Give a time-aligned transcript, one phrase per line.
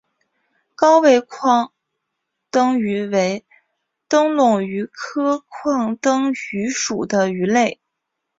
[0.73, 1.71] 高位眶
[2.49, 3.45] 灯鱼为
[4.07, 7.79] 灯笼鱼科眶灯鱼属的鱼类。